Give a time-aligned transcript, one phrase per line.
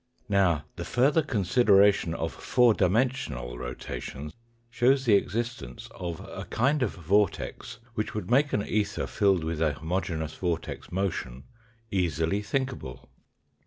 [0.29, 4.33] Now, the further consideration of four dimensional rotations
[4.71, 9.61] shows the existence of a kind of vortex which would make an ether filled with
[9.61, 11.43] a homogeneous vortex motion
[11.91, 13.11] easily thinkable.